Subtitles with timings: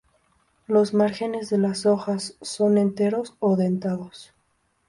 [0.65, 4.33] Los márgenes de las hojas, son enteros o dentados.